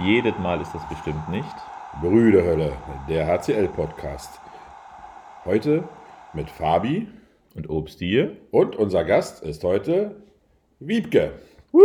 Jedes 0.00 0.38
Mal 0.38 0.60
ist 0.60 0.72
das 0.74 0.86
bestimmt 0.88 1.28
nicht. 1.28 1.54
Brüderhölle, 2.00 2.72
der 3.08 3.26
HCL-Podcast. 3.26 4.40
Heute 5.44 5.84
mit 6.32 6.48
Fabi 6.50 7.08
Und 7.54 7.68
Obstie. 7.68 8.30
und 8.50 8.76
unser 8.76 9.04
Gast 9.04 9.42
ist 9.42 9.62
heute 9.64 10.22
Wiebke. 10.80 11.32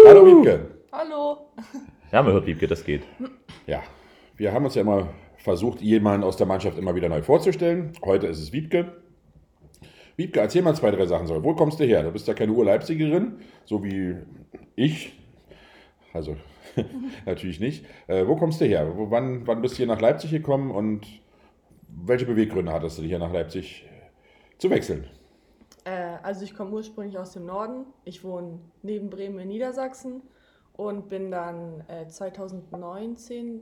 Hallo 0.05 0.25
Wiebke. 0.25 0.67
Hallo. 0.91 1.37
Ja, 2.09 2.23
man 2.23 2.31
hört 2.31 2.45
Wiebke, 2.45 2.67
das 2.67 2.85
geht. 2.85 3.03
Ja, 3.65 3.83
wir 4.37 4.53
haben 4.53 4.63
uns 4.63 4.75
ja 4.75 4.81
immer 4.81 5.09
versucht, 5.35 5.81
jemanden 5.81 6.23
aus 6.25 6.37
der 6.37 6.47
Mannschaft 6.47 6.77
immer 6.77 6.95
wieder 6.95 7.09
neu 7.09 7.21
vorzustellen. 7.21 7.91
Heute 8.01 8.27
ist 8.27 8.39
es 8.39 8.53
Wiebke. 8.53 8.93
Wiebke, 10.15 10.39
erzähl 10.39 10.61
mal 10.61 10.73
zwei, 10.73 10.89
drei 10.91 11.05
Sachen. 11.05 11.27
Wo 11.43 11.53
kommst 11.53 11.81
du 11.81 11.83
her? 11.83 12.03
Du 12.03 12.11
bist 12.11 12.25
ja 12.25 12.33
keine 12.33 12.53
Ur-Leipzigerin, 12.53 13.39
so 13.65 13.83
wie 13.83 14.15
ich. 14.77 15.19
Also, 16.13 16.37
natürlich 17.25 17.59
nicht. 17.59 17.85
Äh, 18.07 18.27
wo 18.27 18.35
kommst 18.35 18.61
du 18.61 18.65
her? 18.65 18.91
Wo, 18.95 19.09
wann, 19.11 19.45
wann 19.47 19.61
bist 19.61 19.75
du 19.75 19.77
hier 19.77 19.87
nach 19.87 20.01
Leipzig 20.01 20.31
gekommen 20.31 20.71
und 20.71 21.05
welche 21.87 22.25
Beweggründe 22.25 22.71
hattest 22.71 22.97
du, 22.97 23.03
hier 23.03 23.19
nach 23.19 23.31
Leipzig 23.31 23.87
zu 24.57 24.69
wechseln? 24.69 25.05
Äh, 25.85 26.17
also 26.23 26.43
ich 26.43 26.53
komme 26.53 26.71
ursprünglich 26.71 27.17
aus 27.17 27.31
dem 27.31 27.45
Norden. 27.45 27.85
Ich 28.03 28.23
wohne 28.23 28.59
neben 28.83 29.09
Bremen 29.09 29.39
in 29.39 29.47
Niedersachsen 29.47 30.21
und 30.73 31.09
bin 31.09 31.31
dann 31.31 31.83
äh, 31.87 32.07
2019, 32.07 33.61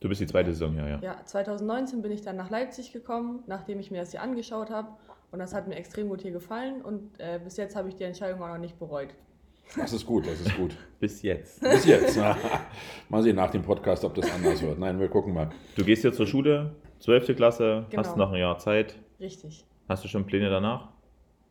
Du 0.00 0.08
bist 0.08 0.20
die 0.20 0.26
zweite 0.26 0.52
Saison 0.52 0.74
hier, 0.74 0.86
ja. 0.86 0.98
ja 1.00 1.24
2019 1.24 2.02
bin 2.02 2.12
ich 2.12 2.20
dann 2.20 2.36
nach 2.36 2.50
Leipzig 2.50 2.92
gekommen, 2.92 3.42
nachdem 3.46 3.78
ich 3.80 3.90
mir 3.90 4.00
das 4.00 4.10
hier 4.10 4.20
angeschaut 4.20 4.70
habe 4.70 4.88
und 5.30 5.38
das 5.38 5.54
hat 5.54 5.68
mir 5.68 5.76
extrem 5.76 6.08
gut 6.08 6.22
hier 6.22 6.32
gefallen 6.32 6.82
und 6.82 7.18
äh, 7.18 7.40
bis 7.42 7.56
jetzt 7.56 7.76
habe 7.76 7.88
ich 7.88 7.96
die 7.96 8.04
Entscheidung 8.04 8.42
auch 8.42 8.48
noch 8.48 8.58
nicht 8.58 8.78
bereut. 8.78 9.14
Das 9.76 9.92
ist 9.92 10.06
gut, 10.06 10.26
das 10.26 10.40
ist 10.40 10.56
gut. 10.56 10.76
Bis 11.00 11.22
jetzt. 11.22 11.60
Bis 11.60 11.84
jetzt. 11.86 12.18
mal 13.08 13.22
sehen 13.22 13.36
nach 13.36 13.50
dem 13.50 13.62
Podcast, 13.62 14.04
ob 14.04 14.14
das 14.14 14.30
anders 14.32 14.62
wird. 14.62 14.78
Nein, 14.78 14.98
wir 15.00 15.08
gucken 15.08 15.34
mal. 15.34 15.50
Du 15.76 15.84
gehst 15.84 16.04
jetzt 16.04 16.16
zur 16.16 16.26
Schule, 16.26 16.74
12. 17.00 17.34
Klasse, 17.36 17.86
Genau. 17.90 18.02
hast 18.02 18.16
noch 18.16 18.32
ein 18.32 18.38
Jahr 18.40 18.58
Zeit. 18.58 18.96
Richtig. 19.20 19.64
Hast 19.88 20.04
du 20.04 20.08
schon 20.08 20.24
Pläne 20.26 20.48
danach? 20.50 20.88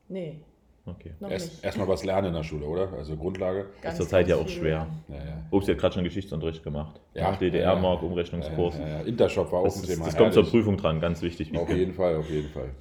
Nee, 0.10 0.40
Okay. 0.86 1.12
noch 1.22 1.30
Erst 1.30 1.50
nicht. 1.54 1.64
erstmal 1.64 1.88
was 1.88 2.04
lernen 2.04 2.28
in 2.28 2.34
der 2.34 2.44
Schule, 2.44 2.66
oder? 2.66 2.92
Also 2.94 3.16
Grundlage. 3.16 3.68
Ganz, 3.82 3.96
zur 3.96 4.06
Zeit 4.08 4.28
ja 4.28 4.36
auch 4.36 4.50
schwer. 4.50 4.88
Ja, 5.08 5.16
ja. 5.16 5.22
Obst 5.50 5.70
hat 5.70 5.78
gerade 5.78 5.94
schon 5.94 6.04
Geschichtsunterricht 6.04 6.62
gemacht. 6.62 7.00
Ja, 7.14 7.32
DDR-Mark, 7.38 8.02
ja, 8.02 8.08
Umrechnungskurs. 8.10 8.78
Ja, 8.80 8.88
ja, 8.88 8.98
ja. 9.00 9.02
Intershop 9.06 9.50
war 9.54 9.60
auch 9.60 9.64
Das, 9.64 9.78
ein 9.78 9.84
ist, 9.84 9.90
Thema. 9.94 10.06
das 10.06 10.18
kommt 10.18 10.34
zur. 10.34 10.44
Prüfung 10.44 10.76
dran, 10.76 11.00
ganz 11.00 11.22
wichtig. 11.22 11.56
Auf 11.58 11.70
jeden 11.70 11.94
Fall, 11.94 12.18
auf 12.18 12.30
jeden 12.30 12.50
Fall. 12.50 12.72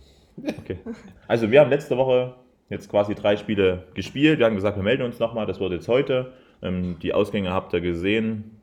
Okay. 0.58 0.78
Also 1.28 1.48
wir 1.50 1.60
haben 1.60 1.70
letzte 1.70 1.96
Woche 1.96 2.34
jetzt 2.72 2.88
quasi 2.88 3.14
drei 3.14 3.36
Spiele 3.36 3.84
gespielt. 3.94 4.38
Wir 4.38 4.46
haben 4.46 4.56
gesagt, 4.56 4.76
wir 4.76 4.82
melden 4.82 5.02
uns 5.02 5.18
nochmal. 5.18 5.46
Das 5.46 5.60
wird 5.60 5.72
jetzt 5.72 5.88
heute. 5.88 6.32
Ähm, 6.62 6.98
die 7.00 7.12
Ausgänge 7.12 7.52
habt 7.52 7.72
ihr 7.74 7.80
gesehen. 7.80 8.60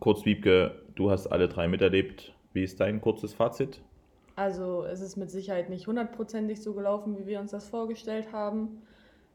Kurz, 0.00 0.24
Wiebke, 0.24 0.72
du 0.96 1.10
hast 1.10 1.28
alle 1.28 1.48
drei 1.48 1.68
miterlebt. 1.68 2.34
Wie 2.52 2.64
ist 2.64 2.80
dein 2.80 3.00
kurzes 3.00 3.32
Fazit? 3.32 3.80
Also 4.34 4.84
es 4.84 5.00
ist 5.00 5.16
mit 5.16 5.30
Sicherheit 5.30 5.70
nicht 5.70 5.86
hundertprozentig 5.86 6.60
so 6.60 6.74
gelaufen, 6.74 7.16
wie 7.16 7.26
wir 7.26 7.40
uns 7.40 7.52
das 7.52 7.68
vorgestellt 7.68 8.32
haben. 8.32 8.82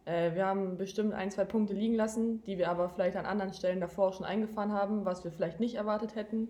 Äh, 0.06 0.36
wir 0.36 0.46
haben 0.46 0.78
bestimmt 0.78 1.14
ein, 1.14 1.32
zwei 1.32 1.46
Punkte 1.46 1.74
liegen 1.74 1.96
lassen, 1.96 2.44
die 2.44 2.58
wir 2.58 2.70
aber 2.70 2.90
vielleicht 2.90 3.16
an 3.16 3.26
anderen 3.26 3.54
Stellen 3.54 3.80
davor 3.80 4.14
schon 4.14 4.26
eingefahren 4.26 4.74
haben, 4.74 5.06
was 5.06 5.24
wir 5.24 5.32
vielleicht 5.32 5.60
nicht 5.60 5.76
erwartet 5.76 6.16
hätten. 6.16 6.50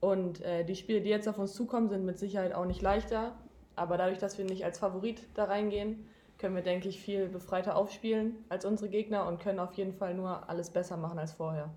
Und 0.00 0.42
äh, 0.42 0.64
die 0.64 0.76
Spiele, 0.76 1.00
die 1.00 1.10
jetzt 1.10 1.28
auf 1.28 1.38
uns 1.38 1.54
zukommen, 1.54 1.88
sind 1.88 2.04
mit 2.04 2.18
Sicherheit 2.18 2.54
auch 2.54 2.66
nicht 2.66 2.82
leichter. 2.82 3.32
Aber 3.74 3.96
dadurch, 3.96 4.18
dass 4.18 4.38
wir 4.38 4.44
nicht 4.44 4.64
als 4.64 4.78
Favorit 4.78 5.22
da 5.34 5.44
reingehen, 5.44 6.04
können 6.38 6.54
wir, 6.54 6.62
denke 6.62 6.88
ich, 6.88 7.00
viel 7.00 7.28
befreiter 7.28 7.76
aufspielen 7.76 8.36
als 8.48 8.64
unsere 8.64 8.88
Gegner 8.88 9.26
und 9.26 9.40
können 9.40 9.58
auf 9.58 9.74
jeden 9.74 9.92
Fall 9.92 10.14
nur 10.14 10.48
alles 10.48 10.70
besser 10.70 10.96
machen 10.96 11.18
als 11.18 11.32
vorher. 11.32 11.70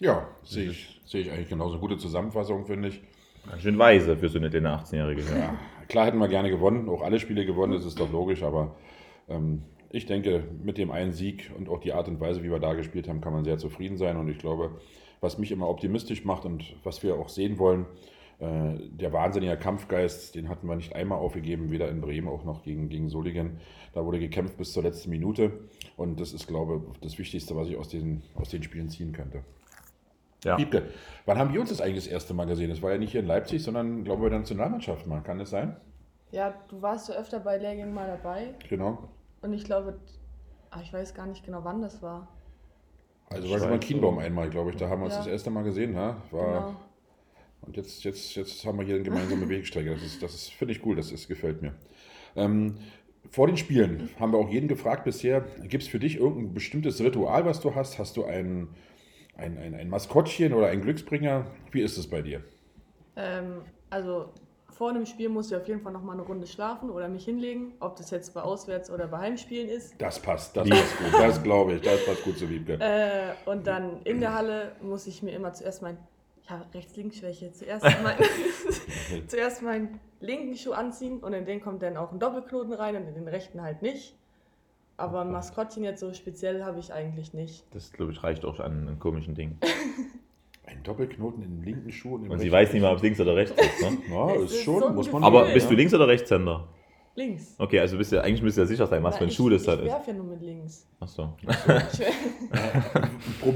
Ja, 0.00 0.28
sehe 0.42 0.70
ich, 0.70 1.00
sehe 1.06 1.22
ich 1.22 1.30
eigentlich 1.30 1.48
genauso. 1.48 1.78
Gute 1.78 1.96
Zusammenfassung, 1.96 2.66
finde 2.66 2.88
ich. 2.88 3.02
Ganz 3.48 3.62
schön 3.62 3.78
weise 3.78 4.16
für 4.16 4.28
so 4.28 4.38
eine 4.38 4.50
kleine 4.50 4.76
18-Jährige. 4.76 5.22
Ja, 5.22 5.54
klar 5.88 6.06
hätten 6.06 6.18
wir 6.18 6.28
gerne 6.28 6.50
gewonnen, 6.50 6.88
auch 6.88 7.02
alle 7.02 7.20
Spiele 7.20 7.46
gewonnen, 7.46 7.72
das 7.72 7.84
ist 7.84 8.00
doch 8.00 8.10
logisch, 8.10 8.42
aber 8.42 8.74
ähm, 9.28 9.62
ich 9.90 10.06
denke, 10.06 10.42
mit 10.62 10.78
dem 10.78 10.90
einen 10.90 11.12
Sieg 11.12 11.52
und 11.56 11.68
auch 11.68 11.78
die 11.78 11.92
Art 11.92 12.08
und 12.08 12.20
Weise, 12.20 12.42
wie 12.42 12.50
wir 12.50 12.58
da 12.58 12.74
gespielt 12.74 13.08
haben, 13.08 13.20
kann 13.20 13.32
man 13.32 13.44
sehr 13.44 13.56
zufrieden 13.56 13.96
sein. 13.96 14.16
Und 14.16 14.28
ich 14.28 14.38
glaube, 14.38 14.80
was 15.20 15.38
mich 15.38 15.52
immer 15.52 15.68
optimistisch 15.68 16.24
macht 16.24 16.44
und 16.44 16.76
was 16.84 17.02
wir 17.02 17.14
auch 17.14 17.28
sehen 17.28 17.58
wollen, 17.58 17.86
der 18.38 19.12
wahnsinnige 19.14 19.56
Kampfgeist, 19.56 20.34
den 20.34 20.48
hatten 20.50 20.68
wir 20.68 20.76
nicht 20.76 20.94
einmal 20.94 21.18
aufgegeben, 21.18 21.70
weder 21.70 21.88
in 21.88 22.02
Bremen 22.02 22.28
auch 22.28 22.44
noch 22.44 22.62
gegen, 22.62 22.90
gegen 22.90 23.08
Solingen. 23.08 23.58
Da 23.94 24.04
wurde 24.04 24.18
gekämpft 24.18 24.58
bis 24.58 24.72
zur 24.74 24.82
letzten 24.82 25.08
Minute. 25.08 25.52
Und 25.96 26.20
das 26.20 26.34
ist, 26.34 26.46
glaube 26.46 26.82
ich, 26.92 27.00
das 27.00 27.18
Wichtigste, 27.18 27.56
was 27.56 27.68
ich 27.68 27.76
aus 27.78 27.88
den, 27.88 28.22
aus 28.34 28.50
den 28.50 28.62
Spielen 28.62 28.90
ziehen 28.90 29.12
könnte. 29.14 29.42
Ja. 30.44 30.58
Wiebke, 30.58 30.82
wann 31.24 31.38
haben 31.38 31.52
wir 31.54 31.60
uns 31.60 31.70
das 31.70 31.80
eigentlich 31.80 32.04
das 32.04 32.12
erste 32.12 32.34
Mal 32.34 32.44
gesehen? 32.44 32.68
Das 32.68 32.82
war 32.82 32.92
ja 32.92 32.98
nicht 32.98 33.12
hier 33.12 33.20
in 33.20 33.26
Leipzig, 33.26 33.62
sondern, 33.62 34.04
glaube 34.04 34.20
ich, 34.20 34.24
bei 34.26 34.30
der 34.30 34.38
Nationalmannschaft 34.40 35.06
mal. 35.06 35.22
Kann 35.22 35.38
das 35.38 35.48
sein? 35.50 35.76
Ja, 36.30 36.52
du 36.68 36.82
warst 36.82 37.06
so 37.06 37.14
öfter 37.14 37.40
bei 37.40 37.56
Lehrgängen 37.56 37.94
mal 37.94 38.06
dabei 38.06 38.54
Genau. 38.68 39.08
und 39.40 39.52
ich 39.54 39.64
glaube, 39.64 39.98
ah, 40.70 40.80
ich 40.82 40.92
weiß 40.92 41.14
gar 41.14 41.26
nicht 41.26 41.42
genau, 41.44 41.64
wann 41.64 41.80
das 41.80 42.02
war. 42.02 42.28
Also 43.30 43.50
war 43.50 43.58
schon 43.58 43.80
Kienbaum 43.80 44.18
einmal, 44.18 44.50
glaube 44.50 44.70
ich. 44.70 44.76
Da 44.76 44.88
haben 44.90 45.00
wir 45.00 45.06
uns 45.06 45.14
Ja. 45.14 45.20
das 45.20 45.28
erste 45.28 45.50
Mal 45.50 45.64
gesehen. 45.64 45.94
Ja? 45.94 46.16
War, 46.30 46.44
Genau. 46.46 46.76
Und 47.66 47.76
jetzt, 47.76 48.04
jetzt, 48.04 48.34
jetzt 48.36 48.64
haben 48.64 48.78
wir 48.78 48.84
hier 48.84 48.96
eine 48.96 49.04
gemeinsame 49.04 49.48
Wegstrecke. 49.48 49.90
Das, 49.90 50.02
ist, 50.02 50.22
das 50.22 50.34
ist, 50.34 50.52
finde 50.52 50.72
ich 50.72 50.84
cool, 50.84 50.96
das, 50.96 51.10
ist, 51.12 51.28
gefällt 51.28 51.62
mir. 51.62 51.74
Ähm, 52.36 52.76
vor 53.30 53.46
den 53.46 53.56
Spielen 53.56 54.10
haben 54.20 54.32
wir 54.32 54.38
auch 54.38 54.48
jeden 54.48 54.68
gefragt 54.68 55.04
bisher, 55.04 55.44
gibt 55.62 55.82
es 55.82 55.88
für 55.88 55.98
dich 55.98 56.16
irgendein 56.16 56.54
bestimmtes 56.54 57.00
Ritual, 57.00 57.44
was 57.44 57.60
du 57.60 57.74
hast? 57.74 57.98
Hast 57.98 58.16
du 58.16 58.24
ein, 58.24 58.68
ein, 59.36 59.58
ein, 59.58 59.74
ein 59.74 59.88
Maskottchen 59.88 60.52
oder 60.52 60.68
einen 60.68 60.82
Glücksbringer? 60.82 61.46
Wie 61.72 61.82
ist 61.82 61.98
es 61.98 62.08
bei 62.08 62.22
dir? 62.22 62.42
Ähm, 63.16 63.62
also 63.90 64.32
vor 64.76 64.90
einem 64.90 65.06
Spiel 65.06 65.30
muss 65.30 65.50
ich 65.50 65.56
auf 65.56 65.66
jeden 65.66 65.80
Fall 65.80 65.92
noch 65.92 66.02
mal 66.02 66.12
eine 66.12 66.22
Runde 66.22 66.46
schlafen 66.46 66.90
oder 66.90 67.08
mich 67.08 67.24
hinlegen, 67.24 67.72
ob 67.80 67.96
das 67.96 68.10
jetzt 68.10 68.34
bei 68.34 68.42
Auswärts- 68.42 68.90
oder 68.90 69.06
bei 69.06 69.18
Heimspielen 69.18 69.68
ist. 69.68 69.94
Das 69.98 70.20
passt, 70.20 70.54
das 70.54 70.68
passt 70.68 70.98
gut. 70.98 71.12
Das 71.14 71.42
glaube 71.42 71.74
ich, 71.74 71.80
das 71.80 72.04
passt 72.04 72.22
gut 72.24 72.38
zu 72.38 72.48
Wiebke. 72.50 72.74
Äh, 72.74 73.32
und 73.48 73.66
dann 73.66 74.02
in 74.04 74.20
der 74.20 74.34
Halle 74.34 74.72
muss 74.82 75.06
ich 75.06 75.22
mir 75.22 75.30
immer 75.30 75.54
zuerst 75.54 75.80
mein, 75.80 75.96
ja, 76.48 76.64
Rechts-Links-Schwäche, 76.74 77.52
zuerst, 77.52 77.84
mein, 78.02 78.16
zuerst 79.26 79.62
meinen 79.62 80.00
linken 80.20 80.56
Schuh 80.56 80.72
anziehen 80.72 81.18
und 81.20 81.32
in 81.32 81.44
den 81.44 81.60
kommt 81.60 81.82
dann 81.82 81.96
auch 81.96 82.12
ein 82.12 82.18
Doppelknoten 82.18 82.72
rein 82.72 82.96
und 82.96 83.06
in 83.08 83.14
den 83.14 83.28
rechten 83.28 83.62
halt 83.62 83.82
nicht. 83.82 84.14
Aber 84.96 85.20
ein 85.20 85.30
Maskottchen 85.30 85.84
jetzt 85.84 86.00
so 86.00 86.12
speziell 86.14 86.64
habe 86.64 86.78
ich 86.78 86.92
eigentlich 86.92 87.34
nicht. 87.34 87.64
Das, 87.72 87.92
glaube 87.92 88.12
ich, 88.12 88.22
reicht 88.22 88.44
auch 88.46 88.60
an 88.60 88.88
einem 88.88 88.98
komischen 88.98 89.34
Ding. 89.34 89.58
Ein 90.68 90.82
Doppelknoten 90.82 91.44
im 91.44 91.62
linken 91.62 91.92
Schuh 91.92 92.16
und 92.16 92.24
im 92.24 92.30
Und 92.32 92.38
sie 92.40 92.48
rechten. 92.48 92.56
weiß 92.68 92.72
nicht 92.72 92.82
mal, 92.82 92.90
ob 92.90 92.96
es 92.96 93.02
links 93.04 93.20
oder 93.20 93.36
rechts 93.36 93.54
ist. 93.60 93.82
Ne? 93.82 93.98
Ja, 94.10 94.32
ist 94.34 94.52
ist 94.52 94.62
schon, 94.64 94.80
so 94.80 94.88
muss 94.90 95.12
man 95.12 95.22
Aber 95.22 95.42
Gefühl, 95.42 95.54
bist 95.54 95.66
du 95.68 95.74
ja. 95.74 95.76
Links- 95.78 95.94
oder 95.94 96.08
Rechtshänder? 96.08 96.68
Links. 97.14 97.54
Okay, 97.58 97.78
also 97.78 97.96
bist 97.98 98.10
du, 98.10 98.20
eigentlich 98.20 98.42
müsst 98.42 98.58
ihr 98.58 98.62
ja 98.62 98.66
sicher 98.66 98.86
sein, 98.88 99.00
was 99.02 99.14
Na, 99.14 99.18
für 99.18 99.24
ein 99.24 99.28
ich, 99.30 99.36
Schuh 99.36 99.48
das 99.48 99.62
ich 99.62 99.68
halt 99.68 99.80
ist. 99.80 99.86
werfe 99.86 100.10
ja 100.10 100.16
nur 100.16 100.26
mit 100.26 100.42
links. 100.42 100.86
Achso. 100.98 101.34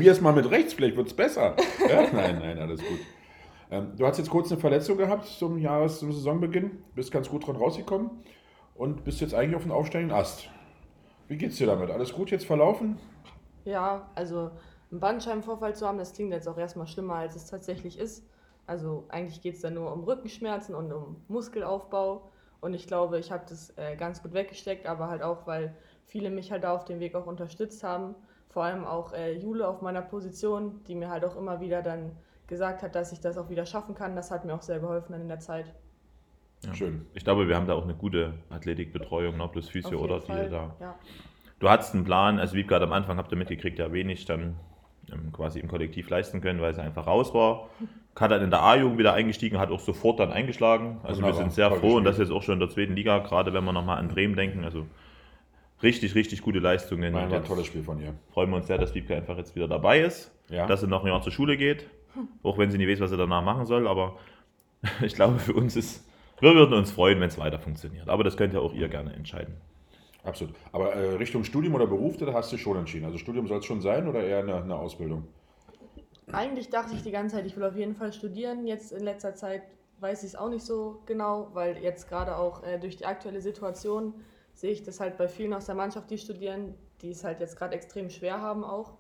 Probier 0.01 0.13
es 0.13 0.23
mal 0.23 0.33
mit 0.33 0.51
rechts, 0.51 0.73
vielleicht 0.73 0.97
wird 0.97 1.09
es 1.09 1.13
besser. 1.13 1.55
Ja? 1.87 2.11
Nein, 2.15 2.39
nein, 2.39 2.59
alles 2.59 2.81
gut. 2.81 3.01
Ähm, 3.71 3.93
du 3.99 4.07
hast 4.07 4.17
jetzt 4.17 4.31
kurz 4.31 4.51
eine 4.51 4.59
Verletzung 4.59 4.97
gehabt 4.97 5.27
zum 5.27 5.59
Jahres-, 5.59 5.99
zum 5.99 6.11
Saisonbeginn, 6.11 6.83
bist 6.95 7.13
ganz 7.13 7.29
gut 7.29 7.47
dran 7.47 7.57
rausgekommen 7.57 8.11
und 8.75 9.05
bist 9.05 9.21
jetzt 9.21 9.35
eigentlich 9.35 9.57
auf 9.57 9.63
dem 9.65 9.73
aufsteigenden 9.73 10.17
Ast. 10.17 10.49
Wie 11.29 11.37
geht's 11.37 11.59
dir 11.59 11.67
damit? 11.67 11.91
Alles 11.91 12.15
gut 12.15 12.31
jetzt 12.31 12.47
verlaufen? 12.47 12.97
Ja, 13.67 14.09
also 14.15 14.51
einen 14.91 15.01
Bandscheibenvorfall 15.01 15.77
zu 15.77 15.87
haben, 15.87 15.99
das 15.99 16.15
klingt 16.15 16.33
jetzt 16.33 16.49
auch 16.49 16.57
erstmal 16.57 16.87
schlimmer, 16.87 17.17
als 17.17 17.37
es 17.37 17.45
tatsächlich 17.45 17.99
ist. 17.99 18.27
Also 18.67 19.05
eigentlich 19.11 19.43
geht 19.43 19.57
es 19.57 19.61
da 19.61 19.69
nur 19.69 19.93
um 19.93 20.05
Rückenschmerzen 20.05 20.75
und 20.75 20.91
um 20.95 21.17
Muskelaufbau. 21.29 22.31
Und 22.63 22.73
ich 22.73 22.87
glaube, 22.87 23.19
ich 23.19 23.31
habe 23.31 23.45
das 23.47 23.77
äh, 23.77 23.97
ganz 23.97 24.23
gut 24.23 24.33
weggesteckt, 24.33 24.87
aber 24.87 25.11
halt 25.11 25.21
auch, 25.21 25.47
weil 25.47 25.77
viele 26.07 26.31
mich 26.31 26.51
halt 26.51 26.65
da 26.65 26.75
auf 26.75 26.87
dem 26.87 27.01
Weg 27.01 27.15
auch 27.15 27.27
unterstützt 27.27 27.85
haben. 27.85 28.15
Vor 28.51 28.65
allem 28.65 28.85
auch 28.85 29.13
äh, 29.13 29.33
Jule 29.39 29.67
auf 29.67 29.81
meiner 29.81 30.03
Position, 30.03 30.81
die 30.87 30.95
mir 30.95 31.09
halt 31.09 31.25
auch 31.25 31.37
immer 31.37 31.61
wieder 31.61 31.83
dann 31.83 32.13
gesagt 32.49 32.83
hat, 32.83 32.95
dass 32.97 33.13
ich 33.13 33.21
das 33.21 33.39
auch 33.39 33.49
wieder 33.49 33.65
schaffen 33.65 33.95
kann. 33.95 34.17
Das 34.17 34.31
hat 34.31 34.45
mir 34.45 34.55
auch 34.55 34.63
sehr 34.63 34.81
geholfen 34.81 35.13
dann 35.13 35.23
in 35.23 35.29
der 35.29 35.39
Zeit. 35.39 35.73
Ja. 36.65 36.75
Schön. 36.75 37.07
Ich 37.15 37.25
glaube, 37.25 37.49
wir 37.49 37.57
haben 37.57 37.67
da 37.67 37.75
auch 37.75 37.85
eine 37.85 37.95
gute 37.95 38.35
Athletikbetreuung, 38.51 39.37
ne? 39.37 39.49
plus 39.49 39.69
Physio 39.69 39.99
oder 40.01 40.19
die 40.19 40.27
Fall. 40.27 40.51
da. 40.51 40.75
Ja. 40.81 40.95
Du 41.59 41.71
hattest 41.71 41.95
einen 41.95 42.05
Plan, 42.05 42.39
also 42.39 42.55
wie 42.57 42.65
gerade 42.65 42.85
am 42.85 42.93
Anfang 42.93 43.17
habt 43.19 43.31
ihr 43.33 43.39
mitgekriegt, 43.39 43.79
ja 43.79 43.93
wenig 43.93 44.25
dann 44.25 44.57
ähm, 45.13 45.33
quasi 45.33 45.61
im 45.61 45.69
Kollektiv 45.69 46.11
leisten 46.11 46.41
können, 46.41 46.61
weil 46.61 46.75
sie 46.75 46.83
einfach 46.83 47.07
raus 47.07 47.33
war. 47.35 47.69
Hat 48.17 48.31
dann 48.31 48.43
in 48.43 48.51
der 48.51 48.63
A-Jugend 48.63 48.99
wieder 48.99 49.15
eingestiegen, 49.15 49.59
hat 49.59 49.71
auch 49.71 49.81
sofort 49.81 50.21
dann 50.21 50.33
eingeschlagen. 50.33 50.99
Also 51.03 51.21
wir 51.21 51.29
Wunderbar, 51.29 51.35
sind 51.35 51.53
sehr 51.53 51.69
toll 51.69 51.79
froh 51.79 51.95
und 51.97 52.05
das 52.05 52.17
gespielt. 52.17 52.29
jetzt 52.29 52.37
auch 52.37 52.43
schon 52.43 52.55
in 52.55 52.61
der 52.61 52.69
zweiten 52.69 52.95
Liga, 52.95 53.19
gerade 53.21 53.55
wenn 53.55 53.65
wir 53.65 53.73
nochmal 53.73 53.99
an 53.99 54.09
Bremen 54.09 54.37
denken. 54.37 54.65
Also 54.65 54.87
richtig, 55.83 56.15
richtig 56.15 56.43
gute 56.43 56.59
Leistungen. 56.59 57.15
Und 57.15 57.33
ein 57.33 57.45
tolles 57.45 57.67
Spiel 57.67 57.83
von 57.83 58.01
ihr. 58.01 58.15
freuen 58.33 58.51
wir 58.51 58.57
uns 58.57 58.67
sehr, 58.67 58.79
dass 58.79 58.95
Wiebke 58.95 59.15
einfach 59.17 59.37
jetzt 59.37 59.55
wieder 59.55 59.69
dabei 59.69 60.01
ist, 60.01 60.31
Ja. 60.49 60.67
dass 60.67 60.81
sie 60.81 60.87
noch 60.87 61.03
ein 61.05 61.09
Jahr 61.09 61.23
zur 61.23 61.33
Schule 61.33 61.57
geht, 61.57 61.87
auch 62.43 62.59
wenn 62.59 62.71
sie 62.71 62.79
nicht 62.79 62.89
weiß, 62.89 63.01
was 63.01 63.11
sie 63.11 63.17
danach 63.17 63.43
machen 63.45 63.67
soll, 63.67 63.87
aber 63.89 64.19
ich 65.03 65.15
glaube 65.15 65.39
für 65.39 65.53
uns 65.55 65.77
ist, 65.77 66.07
wir 66.41 66.55
würden 66.55 66.73
uns 66.75 66.91
freuen, 66.91 67.21
wenn 67.21 67.29
es 67.29 67.39
weiter 67.39 67.59
funktioniert. 67.59 68.09
Aber 68.09 68.25
das 68.25 68.37
könnt 68.37 68.55
ihr 68.55 68.63
auch 68.63 68.73
ihr 68.73 68.89
gerne 68.89 69.13
entscheiden. 69.13 69.55
Absolut. 70.25 70.55
Aber 70.73 70.95
äh, 70.95 71.17
Richtung 71.17 71.45
Studium 71.45 71.75
oder 71.75 71.87
Beruf, 71.87 72.17
da 72.19 72.33
hast 72.33 72.53
du 72.53 72.59
schon 72.59 72.77
entschieden. 72.77 73.05
Also 73.07 73.19
Studium 73.19 73.47
soll 73.47 73.59
es 73.59 73.65
schon 73.67 73.81
sein 73.81 74.07
oder 74.09 74.23
eher 74.23 74.41
eine, 74.41 74.57
eine 74.57 74.77
Ausbildung? 74.77 75.27
Eigentlich 76.33 76.71
dachte 76.71 76.95
ich 76.95 77.03
die 77.03 77.11
ganze 77.11 77.37
Zeit, 77.37 77.47
ich 77.47 77.57
will 77.57 77.65
auf 77.65 77.77
jeden 77.77 77.95
Fall 77.95 78.13
studieren. 78.13 78.67
Jetzt 78.67 78.93
in 78.93 79.03
letzter 79.03 79.35
Zeit 79.35 79.63
weiß 80.01 80.23
ich 80.23 80.29
es 80.31 80.37
auch 80.37 80.49
nicht 80.49 80.65
so 80.65 81.01
genau, 81.07 81.49
weil 81.55 81.79
jetzt 81.79 82.09
gerade 82.09 82.37
auch 82.37 82.63
äh, 82.63 82.79
durch 82.79 82.97
die 82.97 83.05
aktuelle 83.07 83.41
Situation 83.41 84.15
sehe 84.55 84.71
ich 84.73 84.83
das 84.83 85.01
halt 85.01 85.17
bei 85.17 85.29
vielen 85.29 85.53
aus 85.55 85.67
der 85.67 85.75
Mannschaft, 85.75 86.11
die 86.11 86.19
studieren, 86.19 86.75
die 87.03 87.11
es 87.11 87.25
halt 87.25 87.41
jetzt 87.41 87.57
gerade 87.57 87.75
extrem 87.75 88.11
schwer 88.11 88.41
haben 88.41 88.65
auch. 88.65 88.93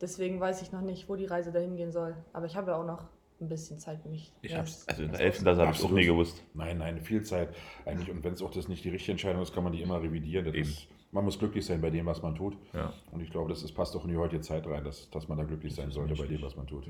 Deswegen 0.00 0.40
weiß 0.40 0.62
ich 0.62 0.72
noch 0.72 0.80
nicht, 0.82 1.08
wo 1.08 1.16
die 1.16 1.26
Reise 1.26 1.52
dahin 1.52 1.76
gehen 1.76 1.92
soll. 1.92 2.14
Aber 2.32 2.46
ich 2.46 2.56
habe 2.56 2.70
ja 2.70 2.76
auch 2.78 2.86
noch 2.86 3.04
ein 3.40 3.48
bisschen 3.48 3.78
Zeit, 3.78 4.04
mich. 4.06 4.32
Ich 4.42 4.54
hab's- 4.56 4.86
Also 4.88 5.02
in 5.02 5.08
der 5.08 5.18
das 5.18 5.20
11. 5.20 5.38
Klasse 5.42 5.60
habe 5.60 5.70
ich 5.72 5.78
auch 5.78 5.82
Absolut. 5.84 5.98
nie 5.98 6.06
gewusst. 6.06 6.42
Nein, 6.54 6.78
nein, 6.78 7.00
viel 7.00 7.22
Zeit 7.22 7.48
eigentlich. 7.86 8.10
Und 8.10 8.22
wenn 8.24 8.34
es 8.34 8.42
auch 8.42 8.50
das 8.50 8.68
nicht 8.68 8.84
die 8.84 8.90
richtige 8.90 9.12
Entscheidung 9.12 9.42
ist, 9.42 9.52
kann 9.54 9.64
man 9.64 9.72
die 9.72 9.82
immer 9.82 10.00
revidieren. 10.02 10.46
Ist, 10.54 10.86
man 11.12 11.24
muss 11.24 11.38
glücklich 11.38 11.64
sein 11.66 11.80
bei 11.80 11.90
dem, 11.90 12.06
was 12.06 12.22
man 12.22 12.34
tut. 12.34 12.56
Ja. 12.72 12.92
Und 13.10 13.20
ich 13.20 13.30
glaube, 13.30 13.48
das 13.50 13.62
ist, 13.62 13.72
passt 13.72 13.96
auch 13.96 14.04
in 14.04 14.10
die 14.10 14.16
heutige 14.16 14.42
Zeit 14.42 14.66
rein, 14.66 14.84
dass, 14.84 15.10
dass 15.10 15.26
man 15.28 15.38
da 15.38 15.44
glücklich 15.44 15.74
sein 15.74 15.90
sollte 15.90 16.14
bei 16.14 16.26
dem, 16.26 16.40
was 16.42 16.54
man 16.56 16.66
tut. 16.66 16.84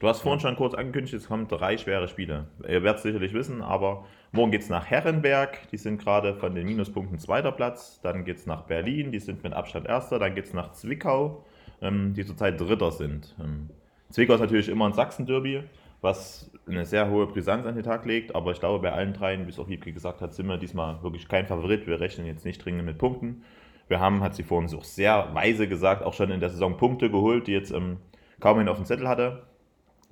Du 0.00 0.08
hast 0.08 0.22
vorhin 0.22 0.40
schon 0.40 0.56
kurz 0.56 0.74
angekündigt, 0.74 1.14
es 1.14 1.28
kommen 1.28 1.46
drei 1.46 1.78
schwere 1.78 2.08
Spiele. 2.08 2.48
Ihr 2.62 2.82
werdet 2.82 2.96
es 2.96 3.02
sicherlich 3.04 3.32
wissen, 3.32 3.62
aber 3.62 4.04
morgen 4.32 4.50
geht 4.50 4.62
es 4.62 4.68
nach 4.68 4.86
Herrenberg, 4.86 5.68
die 5.70 5.76
sind 5.76 5.98
gerade 5.98 6.34
von 6.34 6.54
den 6.54 6.66
Minuspunkten 6.66 7.18
zweiter 7.18 7.52
Platz. 7.52 8.00
Dann 8.02 8.24
geht 8.24 8.38
es 8.38 8.46
nach 8.46 8.62
Berlin, 8.62 9.12
die 9.12 9.20
sind 9.20 9.44
mit 9.44 9.52
Abstand 9.52 9.86
erster. 9.86 10.18
Dann 10.18 10.34
geht 10.34 10.46
es 10.46 10.52
nach 10.52 10.72
Zwickau, 10.72 11.44
ähm, 11.80 12.12
die 12.12 12.24
zurzeit 12.26 12.60
dritter 12.60 12.90
sind. 12.90 13.36
Ähm, 13.40 13.70
Zwickau 14.10 14.34
ist 14.34 14.40
natürlich 14.40 14.68
immer 14.68 14.86
ein 14.86 14.92
Sachsen-Derby, 14.92 15.62
was 16.00 16.50
eine 16.66 16.84
sehr 16.84 17.08
hohe 17.08 17.26
Brisanz 17.28 17.64
an 17.64 17.76
den 17.76 17.84
Tag 17.84 18.04
legt. 18.04 18.34
Aber 18.34 18.50
ich 18.50 18.58
glaube, 18.58 18.80
bei 18.80 18.92
allen 18.92 19.12
dreien, 19.14 19.46
wie 19.46 19.50
es 19.50 19.58
auch 19.60 19.68
Liebke 19.68 19.92
gesagt 19.92 20.20
hat, 20.20 20.34
sind 20.34 20.48
wir 20.48 20.58
diesmal 20.58 21.02
wirklich 21.04 21.28
kein 21.28 21.46
Favorit. 21.46 21.86
Wir 21.86 22.00
rechnen 22.00 22.26
jetzt 22.26 22.44
nicht 22.44 22.62
dringend 22.64 22.84
mit 22.84 22.98
Punkten. 22.98 23.44
Wir 23.86 24.00
haben, 24.00 24.22
hat 24.22 24.34
sie 24.34 24.42
vorhin 24.42 24.68
so 24.68 24.80
sehr 24.80 25.28
weise 25.34 25.68
gesagt, 25.68 26.02
auch 26.02 26.14
schon 26.14 26.30
in 26.30 26.40
der 26.40 26.50
Saison 26.50 26.76
Punkte 26.76 27.10
geholt, 27.10 27.46
die 27.46 27.52
jetzt 27.52 27.70
ähm, 27.70 27.98
kaum 28.40 28.58
einen 28.58 28.68
auf 28.68 28.76
dem 28.76 28.86
Zettel 28.86 29.08
hatte. 29.08 29.44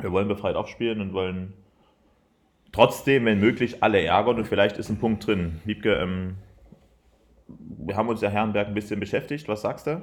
Wir 0.03 0.13
wollen 0.13 0.29
befreit 0.29 0.57
aufspielen 0.57 1.01
und 1.01 1.13
wollen 1.13 1.55
trotzdem, 2.73 3.25
wenn 3.27 3.39
möglich, 3.39 3.83
alle 3.83 4.03
ärgern 4.03 4.37
und 4.37 4.47
vielleicht 4.47 4.79
ist 4.79 4.89
ein 4.89 4.99
Punkt 4.99 5.27
drin. 5.27 5.61
Liebke, 5.65 5.95
ähm, 5.95 6.37
wir 7.47 7.97
haben 7.97 8.09
uns 8.09 8.21
ja 8.21 8.29
Herrenberg 8.29 8.69
ein 8.69 8.75
bisschen 8.75 9.01
beschäftigt. 9.01 9.49
Was 9.49 9.63
sagst 9.63 9.87
du? 9.87 10.03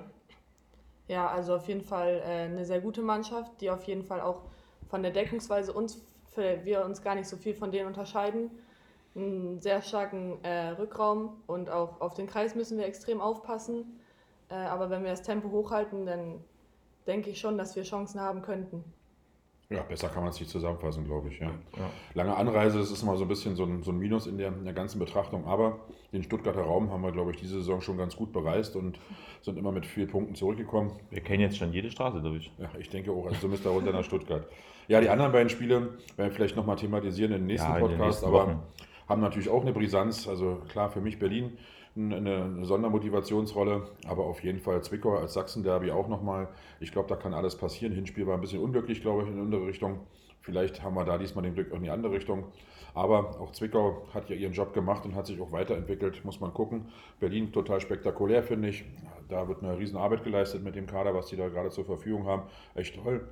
Ja, 1.07 1.27
also 1.27 1.55
auf 1.55 1.67
jeden 1.67 1.81
Fall 1.81 2.21
äh, 2.23 2.45
eine 2.45 2.65
sehr 2.65 2.81
gute 2.81 3.01
Mannschaft, 3.01 3.59
die 3.61 3.71
auf 3.71 3.83
jeden 3.83 4.03
Fall 4.03 4.21
auch 4.21 4.43
von 4.89 5.01
der 5.01 5.11
Deckungsweise 5.11 5.73
uns, 5.73 6.01
für, 6.33 6.63
wir 6.63 6.85
uns 6.85 7.01
gar 7.01 7.15
nicht 7.15 7.27
so 7.27 7.35
viel 7.35 7.55
von 7.55 7.71
denen 7.71 7.87
unterscheiden. 7.87 8.51
Einen 9.15 9.59
sehr 9.59 9.81
starken 9.81 10.37
äh, 10.43 10.69
Rückraum 10.69 11.41
und 11.47 11.69
auch 11.69 11.99
auf 11.99 12.13
den 12.13 12.27
Kreis 12.27 12.53
müssen 12.53 12.77
wir 12.77 12.85
extrem 12.85 13.21
aufpassen. 13.21 13.99
Äh, 14.49 14.53
aber 14.53 14.91
wenn 14.91 15.03
wir 15.03 15.09
das 15.09 15.23
Tempo 15.23 15.49
hochhalten, 15.49 16.05
dann 16.05 16.43
denke 17.07 17.31
ich 17.31 17.39
schon, 17.39 17.57
dass 17.57 17.75
wir 17.75 17.83
Chancen 17.83 18.21
haben 18.21 18.43
könnten. 18.43 18.83
Ja, 19.71 19.83
besser 19.83 20.09
kann 20.09 20.23
man 20.23 20.31
es 20.31 20.39
nicht 20.39 20.49
zusammenfassen, 20.49 21.05
glaube 21.05 21.29
ich. 21.29 21.39
Ja. 21.39 21.51
Ja. 21.77 21.91
Lange 22.15 22.35
Anreise, 22.35 22.79
das 22.79 22.89
ist 22.89 23.03
immer 23.03 23.17
so 23.17 23.25
ein 23.25 23.27
bisschen 23.27 23.55
so 23.55 23.65
ein, 23.65 23.83
so 23.83 23.91
ein 23.91 23.99
Minus 23.99 24.25
in 24.25 24.39
der, 24.39 24.47
in 24.47 24.65
der 24.65 24.73
ganzen 24.73 24.97
Betrachtung. 24.97 25.45
Aber 25.45 25.81
den 26.11 26.23
Stuttgarter 26.23 26.61
Raum 26.61 26.89
haben 26.89 27.03
wir, 27.03 27.11
glaube 27.11 27.29
ich, 27.31 27.37
diese 27.37 27.57
Saison 27.57 27.79
schon 27.79 27.95
ganz 27.95 28.15
gut 28.15 28.33
bereist 28.33 28.75
und 28.75 28.99
sind 29.41 29.59
immer 29.59 29.71
mit 29.71 29.85
vielen 29.85 30.07
Punkten 30.07 30.33
zurückgekommen. 30.33 30.93
Wir 31.11 31.21
kennen 31.21 31.41
jetzt 31.41 31.57
schon 31.57 31.71
jede 31.71 31.91
Straße 31.91 32.19
durch. 32.19 32.51
Ja, 32.57 32.71
ich 32.79 32.89
denke 32.89 33.11
auch, 33.11 33.25
also 33.25 33.37
zumindest 33.41 33.63
darunter 33.63 33.91
nach 33.91 34.03
Stuttgart. 34.03 34.47
Ja, 34.87 35.01
die 35.01 35.09
anderen 35.09 35.31
beiden 35.31 35.49
Spiele 35.49 35.81
werden 35.81 35.99
wir 36.15 36.31
vielleicht 36.31 36.55
nochmal 36.55 36.77
thematisieren 36.77 37.31
in 37.31 37.41
den 37.41 37.47
nächsten 37.47 37.71
Ja, 37.71 37.77
Podcast, 37.77 38.23
nächsten 38.23 38.25
aber 38.25 38.63
haben 39.07 39.21
natürlich 39.21 39.49
auch 39.49 39.61
eine 39.61 39.71
Brisanz. 39.71 40.27
Also 40.27 40.63
klar, 40.69 40.89
für 40.89 40.99
mich 40.99 41.19
Berlin 41.19 41.59
eine, 41.99 42.65
Sondermotivationsrolle, 42.65 43.87
aber 44.07 44.25
auf 44.25 44.43
jeden 44.43 44.59
Fall 44.59 44.81
Zwickau 44.81 45.17
als 45.17 45.33
Sachsen-Derby 45.33 45.91
auch 45.91 46.07
nochmal. 46.07 46.47
Ich 46.79 46.91
glaube, 46.91 47.09
da 47.09 47.15
kann 47.15 47.33
alles 47.33 47.55
passieren. 47.55 47.93
Hinspiel 47.93 48.27
war 48.27 48.35
ein 48.35 48.41
bisschen 48.41 48.61
unglücklich, 48.61 49.01
glaube 49.01 49.23
ich, 49.23 49.29
in 49.29 49.39
andere 49.39 49.67
Richtung. 49.67 49.99
Vielleicht 50.41 50.81
haben 50.83 50.95
wir 50.95 51.05
da 51.05 51.17
diesmal 51.17 51.43
den 51.43 51.53
Glück 51.53 51.73
in 51.73 51.83
die 51.83 51.89
andere 51.89 52.13
Richtung. 52.13 52.45
Aber 52.93 53.39
auch 53.39 53.51
Zwickau 53.51 54.07
hat 54.13 54.29
ja 54.29 54.35
ihren 54.35 54.53
Job 54.53 54.73
gemacht 54.73 55.05
und 55.05 55.15
hat 55.15 55.27
sich 55.27 55.39
auch 55.39 55.51
weiterentwickelt, 55.51 56.25
muss 56.25 56.39
man 56.39 56.53
gucken. 56.53 56.85
Berlin 57.19 57.51
total 57.51 57.81
spektakulär, 57.81 58.41
finde 58.43 58.69
ich. 58.69 58.85
Da 59.27 59.47
wird 59.47 59.61
eine 59.61 59.77
Riesenarbeit 59.77 60.23
geleistet 60.23 60.63
mit 60.63 60.75
dem 60.75 60.87
Kader, 60.87 61.13
was 61.13 61.27
die 61.27 61.35
da 61.35 61.49
gerade 61.49 61.69
zur 61.69 61.85
Verfügung 61.85 62.25
haben. 62.25 62.43
Echt 62.73 62.95
toll. 62.95 63.27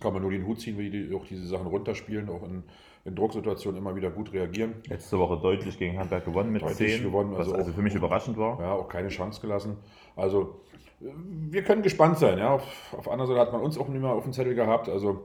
Kann 0.00 0.12
man 0.12 0.22
nur 0.22 0.30
den 0.30 0.46
Hut 0.46 0.60
ziehen, 0.60 0.76
wie 0.78 0.90
die 0.90 1.14
auch 1.14 1.24
diese 1.26 1.46
Sachen 1.46 1.66
runterspielen, 1.66 2.28
auch 2.28 2.42
in, 2.42 2.62
in 3.04 3.14
Drucksituationen 3.14 3.78
immer 3.80 3.94
wieder 3.96 4.10
gut 4.10 4.32
reagieren. 4.32 4.74
Letzte 4.88 5.18
Woche 5.18 5.38
deutlich 5.38 5.78
gegen 5.78 5.94
Herrenberg 5.94 6.24
gewonnen 6.24 6.52
mit 6.52 6.62
Deutlich 6.62 6.96
10, 6.96 7.02
gewonnen, 7.04 7.32
was 7.32 7.40
also 7.40 7.54
also 7.54 7.70
auch- 7.70 7.74
für 7.74 7.82
mich 7.82 7.94
überraschend 7.94 8.36
war. 8.36 8.60
Ja, 8.60 8.72
auch 8.74 8.88
keine 8.88 9.08
Chance 9.08 9.40
gelassen. 9.40 9.76
Also 10.16 10.60
wir 11.00 11.62
können 11.62 11.82
gespannt 11.82 12.18
sein. 12.18 12.38
Ja. 12.38 12.54
Auf, 12.54 12.94
auf 12.96 13.08
anderer 13.10 13.26
Seite 13.28 13.40
hat 13.40 13.52
man 13.52 13.60
uns 13.62 13.78
auch 13.78 13.88
nicht 13.88 14.00
mehr 14.00 14.10
auf 14.10 14.24
dem 14.24 14.32
Zettel 14.32 14.54
gehabt. 14.54 14.88
Also 14.88 15.22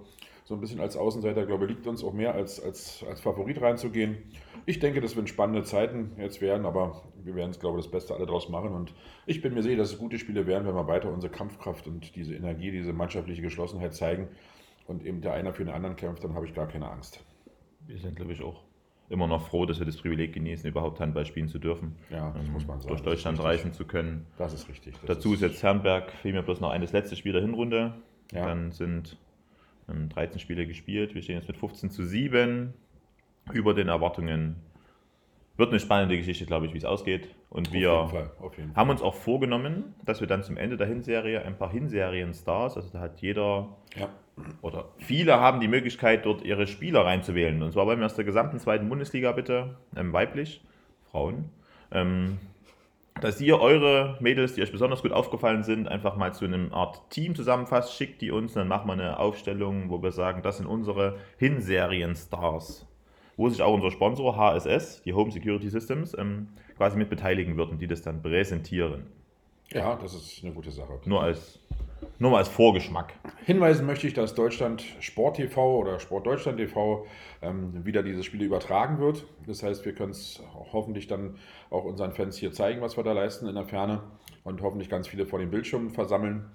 so 0.50 0.56
ein 0.56 0.62
bisschen 0.62 0.80
als 0.80 0.98
Außenseiter, 0.98 1.46
glaube 1.46 1.66
ich, 1.66 1.70
liegt 1.70 1.86
uns 1.86 2.04
auch 2.04 2.12
mehr 2.12 2.34
als, 2.34 2.60
als, 2.60 3.06
als 3.08 3.22
Favorit 3.22 3.62
reinzugehen. 3.62 4.18
Ich 4.66 4.80
denke, 4.80 5.00
das 5.00 5.16
werden 5.16 5.28
spannende 5.28 5.62
Zeiten 5.62 6.14
jetzt 6.18 6.42
werden, 6.42 6.66
aber 6.66 7.04
wir 7.24 7.36
werden 7.36 7.52
es, 7.52 7.60
glaube 7.60 7.78
ich, 7.78 7.86
das 7.86 7.92
Beste 7.92 8.16
alle 8.16 8.26
draus 8.26 8.50
machen. 8.50 8.74
Und 8.74 8.96
ich 9.28 9.44
bin 9.44 9.54
mir 9.54 9.62
sicher, 9.62 9.78
dass 9.78 9.92
es 9.92 10.00
gute 10.00 10.18
Spiele 10.18 10.48
werden, 10.48 10.68
wenn 10.68 10.74
wir 10.74 10.88
weiter 10.88 11.14
unsere 11.14 11.32
Kampfkraft 11.32 11.86
und 11.86 12.16
diese 12.16 12.34
Energie, 12.34 12.72
diese 12.72 12.94
mannschaftliche 12.94 13.44
Geschlossenheit 13.44 13.94
zeigen 13.94 14.28
und 14.88 15.06
eben 15.06 15.22
der 15.22 15.34
einer 15.34 15.54
für 15.54 15.64
den 15.64 15.72
anderen 15.72 15.96
kämpft, 15.96 16.24
dann 16.24 16.34
habe 16.34 16.48
ich 16.48 16.56
gar 16.56 16.68
keine 16.68 16.90
Angst. 16.90 17.24
Wir 17.86 18.00
sind, 18.00 18.16
glaube 18.16 18.34
ich, 18.34 18.42
auch 18.42 18.64
immer 19.08 19.28
noch 19.28 19.50
froh, 19.50 19.68
dass 19.68 19.78
wir 19.78 19.86
das 19.86 19.98
Privileg 19.98 20.34
genießen, 20.34 20.68
überhaupt 20.68 21.00
Handball 21.00 21.28
spielen 21.28 21.48
zu 21.48 21.60
dürfen. 21.60 21.96
Ja, 22.10 22.32
das 22.36 22.48
Ähm, 22.48 22.54
muss 22.54 22.66
man 22.66 22.80
sagen. 22.80 22.90
Durch 22.90 23.04
Deutschland 23.04 23.40
reisen 23.44 23.72
zu 23.72 23.86
können. 23.86 24.26
Das 24.40 24.54
ist 24.56 24.68
richtig. 24.68 24.96
Das 24.96 25.18
Dazu 25.18 25.36
ist 25.36 25.42
jetzt 25.42 25.62
Herrenberg, 25.62 26.12
fehlt 26.24 26.34
mir 26.34 26.42
bloß 26.42 26.60
noch 26.60 26.72
eines 26.72 26.92
letzte 26.92 27.16
Spiel 27.16 27.34
der 27.34 27.42
Hinrunde. 27.44 27.94
Ja. 28.32 28.48
Dann 28.48 28.72
sind 28.72 29.16
13 30.10 30.40
Spiele 30.40 30.66
gespielt. 30.68 31.16
Wir 31.16 31.22
stehen 31.22 31.36
jetzt 31.36 31.48
mit 31.48 31.58
15 31.58 31.90
zu 31.90 32.04
7 32.04 32.74
über 33.54 33.74
den 33.74 33.88
Erwartungen. 33.88 34.56
Wird 35.58 35.72
eine 35.72 35.80
spannende 35.80 36.16
Geschichte, 36.18 36.46
glaube 36.46 36.68
ich, 36.68 36.74
wie 36.74 36.78
es 36.78 36.86
ausgeht. 36.86 37.36
Und 37.50 37.74
wir 37.74 38.08
Fall. 38.08 38.32
haben 38.76 38.90
uns 38.90 39.02
auch 39.02 39.16
vorgenommen, 39.16 39.94
dass 40.06 40.22
wir 40.22 40.28
dann 40.28 40.42
zum 40.44 40.56
Ende 40.56 40.78
der 40.78 40.88
Hinserie 40.88 41.44
ein 41.44 41.58
paar 41.58 41.72
Hinserien-Stars, 41.72 42.78
also 42.78 42.90
da 42.94 43.00
hat 43.02 43.20
jeder 43.22 43.68
Ja. 43.98 44.08
oder 44.62 44.90
viele 45.00 45.34
haben 45.40 45.60
die 45.60 45.68
Möglichkeit, 45.68 46.26
dort 46.26 46.44
ihre 46.44 46.66
Spieler 46.68 47.02
reinzuwählen. 47.06 47.62
Und 47.62 47.74
zwar 47.74 47.86
wollen 47.88 48.00
wir 48.00 48.06
aus 48.06 48.16
der 48.16 48.24
gesamten 48.24 48.60
zweiten 48.60 48.88
Bundesliga 48.88 49.32
bitte, 49.34 49.76
ähm, 49.98 50.14
weiblich, 50.14 50.62
Frauen, 51.12 51.50
ähm, 51.92 52.38
dass 53.22 53.42
ihr 53.42 53.60
eure 53.60 54.18
Mädels, 54.20 54.54
die 54.54 54.62
euch 54.62 54.72
besonders 54.72 55.02
gut 55.02 55.12
aufgefallen 55.12 55.64
sind, 55.64 55.88
einfach 55.88 56.16
mal 56.16 56.34
zu 56.34 56.46
einem 56.46 56.74
Art 56.74 57.10
Team 57.10 57.36
zusammenfasst, 57.36 57.94
schickt 57.94 58.22
die 58.22 58.32
uns, 58.32 58.54
dann 58.54 58.68
machen 58.68 58.88
wir 58.88 58.94
eine 58.94 59.20
Aufstellung, 59.20 59.90
wo 59.90 60.02
wir 60.02 60.12
sagen, 60.12 60.42
das 60.42 60.58
sind 60.58 60.66
unsere 60.66 61.18
Hinserien-Stars. 61.38 62.86
Wo 63.38 63.50
sich 63.50 63.62
auch 63.62 63.74
unser 63.74 63.92
Sponsor 63.92 64.36
HSS, 64.36 65.02
die 65.04 65.14
Home 65.14 65.32
Security 65.32 65.70
Systems, 65.70 66.18
ähm, 66.18 66.50
quasi 66.78 66.98
mit 66.98 67.10
beteiligen 67.10 67.58
wird 67.58 67.72
und 67.72 67.82
die 67.82 67.88
das 67.88 68.02
dann 68.02 68.22
präsentieren. 68.22 69.08
ja, 69.72 69.96
das 69.96 70.14
ist 70.14 70.44
eine 70.44 70.54
gute 70.54 70.72
Sache. 70.72 71.00
Nur 71.06 71.22
als, 71.22 71.60
nur 72.18 72.32
mal 72.32 72.40
als 72.40 72.50
Vorgeschmack. 72.50 73.14
Hinweisen 73.46 73.86
möchte 73.86 74.08
ich, 74.08 74.14
dass 74.14 74.36
Deutschland 74.36 74.84
Sport 75.00 75.38
TV 75.38 75.78
oder 75.80 76.00
Sport 76.00 76.26
Deutschland 76.28 76.58
TV 76.58 77.06
ähm, 77.42 77.86
wieder 77.86 78.04
diese 78.04 78.24
Spiele 78.24 78.46
übertragen 78.46 79.00
wird. 79.00 79.26
Das 79.48 79.64
heißt, 79.64 79.86
wir 79.86 79.94
können 79.94 80.12
es 80.12 80.42
hoffentlich 80.72 81.08
dann 81.08 81.36
auch 81.70 81.84
unseren 81.86 82.12
Fans 82.14 82.38
hier 82.38 82.52
zeigen, 82.52 82.82
was 82.82 82.98
wir 82.98 83.04
da 83.04 83.14
leisten 83.14 83.48
in 83.48 83.56
der 83.56 83.66
Ferne 83.66 84.02
und 84.44 84.62
hoffentlich 84.62 84.90
ganz 84.90 85.08
viele 85.08 85.26
vor 85.26 85.40
den 85.40 85.50
Bildschirmen 85.50 85.90
versammeln. 85.90 86.46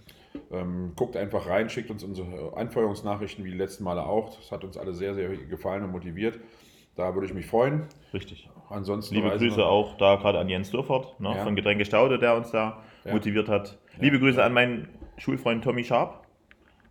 Ähm, 0.53 0.93
guckt 0.97 1.17
einfach 1.17 1.49
rein, 1.49 1.69
schickt 1.71 1.91
uns 1.91 2.03
unsere 2.05 2.57
Anfeuerungsnachrichten 2.57 3.45
wie 3.45 3.51
die 3.51 3.57
letzten 3.57 3.85
Male 3.85 4.05
auch. 4.05 4.37
Das 4.37 4.51
hat 4.53 4.65
uns 4.65 4.77
alle 4.77 4.93
sehr, 4.93 5.15
sehr 5.15 5.29
gefallen 5.37 5.85
und 5.85 5.91
motiviert. 5.93 6.39
Da 6.97 7.15
würde 7.15 7.27
ich 7.27 7.35
mich 7.35 7.47
freuen. 7.47 7.83
Richtig. 8.13 8.49
Ansonsten 8.69 9.15
Liebe 9.17 9.31
Grüße 9.31 9.57
wir- 9.57 9.67
auch 9.67 9.97
da 9.97 10.17
gerade 10.17 10.39
an 10.39 10.49
Jens 10.49 10.71
Dürfert 10.71 11.19
ne, 11.21 11.31
Ja. 11.37 11.43
von 11.45 11.57
Getränke 11.57 11.85
Staude, 11.85 12.19
der 12.19 12.37
uns 12.37 12.51
da 12.51 12.83
Ja. 13.05 13.13
motiviert 13.13 13.49
hat. 13.49 13.79
Liebe 13.99 14.19
Grüße 14.19 14.43
an 14.43 14.53
meinen 14.53 14.89
Schulfreund 15.17 15.63
Tommy 15.65 15.83
Sharp. 15.85 16.24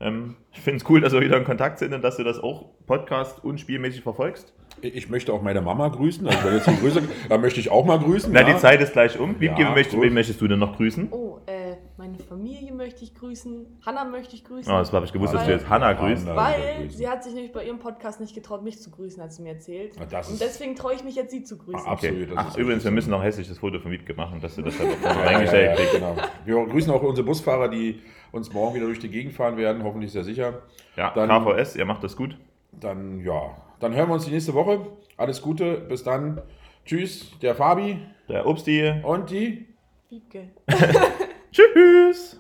Ähm, 0.04 0.36
ich 0.52 0.60
finde 0.60 0.84
es 0.84 0.90
cool, 0.90 1.02
dass 1.02 1.14
wir 1.14 1.22
wieder 1.22 1.38
in 1.38 1.46
Kontakt 1.46 1.80
sind 1.80 1.94
und 1.94 2.04
dass 2.04 2.18
du 2.18 2.24
das 2.24 2.40
auch 2.40 2.66
Podcast- 2.86 3.44
und 3.44 3.60
spielmäßig 3.60 4.02
verfolgst. 4.02 4.54
Ich 4.82 5.10
möchte 5.10 5.32
auch 5.32 5.42
meine 5.42 5.62
Mama 5.62 5.88
grüßen. 5.88 6.28
Also 6.28 6.44
wenn 6.44 6.56
jetzt 6.56 6.68
die 6.68 6.76
Grüße, 6.76 7.02
da 7.30 7.38
möchte 7.38 7.62
ich 7.62 7.72
auch 7.72 7.86
mal 7.86 8.00
grüßen. 8.00 8.32
Na, 8.34 8.42
ja. 8.42 8.54
die 8.54 8.60
Zeit 8.60 8.82
ist 8.82 8.92
gleich 8.92 9.18
um. 9.18 9.40
Wiebke, 9.40 9.62
Ja, 9.62 9.72
möchtest, 9.72 10.02
wen 10.02 10.14
möchtest 10.14 10.42
du 10.42 10.48
denn 10.48 10.60
noch 10.60 10.76
grüßen? 10.76 11.08
Oh, 11.12 11.40
äh, 11.46 11.63
meine 12.04 12.20
Familie 12.20 12.74
möchte 12.74 13.04
ich 13.04 13.16
grüßen. 13.16 13.66
Hanna 13.86 14.04
möchte 14.04 14.36
ich 14.36 14.44
grüßen. 14.44 14.72
Oh, 14.74 14.78
das 14.78 14.92
habe 14.92 15.06
ich 15.06 15.14
gewusst, 15.14 15.34
dass 15.34 15.44
du 15.44 15.48
Weil- 15.48 15.56
jetzt 15.58 15.70
Hanna 15.70 15.94
grüßt. 15.94 16.26
Weil 16.28 16.90
sie 16.90 17.08
hat 17.08 17.24
sich 17.24 17.34
nämlich 17.34 17.54
bei 17.54 17.66
ihrem 17.66 17.80
Podcast 17.80 18.20
nicht 18.20 18.36
getraut, 18.36 18.62
mich 18.62 18.80
zu 18.82 18.92
grüßen, 18.92 19.24
hat 19.24 19.32
sie 19.32 19.42
mir 19.42 19.54
erzählt. 19.54 19.94
Das 20.12 20.30
Und 20.30 20.42
deswegen 20.42 20.76
traue 20.76 20.94
ich 20.96 21.04
mich 21.06 21.16
jetzt, 21.16 21.32
sie 21.32 21.44
zu 21.44 21.58
grüßen. 21.58 21.80
Ah, 21.88 21.92
absolut. 21.94 22.24
Okay. 22.24 22.26
das 22.36 22.38
Ach, 22.38 22.50
ist 22.50 22.58
übrigens, 22.58 22.84
wir 22.84 22.92
müssen 22.92 23.10
noch 23.12 23.20
ein 23.20 23.24
hässliches 23.24 23.58
Foto 23.58 23.80
von 23.80 23.90
Wiebke 23.92 24.14
machen, 24.16 24.42
dass 24.42 24.56
du 24.56 24.62
das 24.64 24.78
halt 24.78 24.90
auch 25.00 25.04
Ja, 25.04 25.16
ja, 25.16 25.22
reingestellt 25.28 25.70
ja, 25.70 25.76
kriegst. 25.76 25.94
genau. 25.94 26.16
Wir 26.46 26.66
grüßen 26.66 26.92
auch 26.92 27.02
unsere 27.04 27.26
Busfahrer, 27.26 27.70
die 27.70 28.02
uns 28.34 28.52
morgen 28.52 28.76
wieder 28.76 28.86
durch 28.88 29.00
die 29.00 29.10
Gegend 29.10 29.34
fahren 29.34 29.56
werden, 29.56 29.84
hoffentlich 29.84 30.12
sehr 30.12 30.26
sicher. 30.26 30.62
Ja, 30.98 31.12
Dann- 31.14 31.30
KVS, 31.30 31.78
ihr 31.78 31.86
macht 31.86 32.04
das 32.04 32.18
gut. 32.18 32.36
Dann, 32.74 33.24
ja, 33.24 33.56
dann 33.80 33.96
hören 33.96 34.10
wir 34.10 34.16
uns 34.16 34.26
die 34.26 34.32
nächste 34.32 34.54
Woche. 34.54 34.88
Alles 35.16 35.42
Gute, 35.42 35.76
bis 35.88 36.04
dann. 36.04 36.42
Tschüss, 36.86 37.32
der 37.42 37.56
Fabi 37.56 37.98
Der 38.28 38.46
Obsti. 38.46 38.92
und 39.04 39.30
die. 39.30 39.68
Wiebke. 40.10 40.50
Tschüss. 41.54 42.40